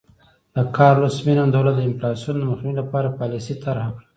[0.55, 4.05] د کارلوس مینم دولت د انفلاسیون مخنیوي لپاره پالیسي طرحه کړه.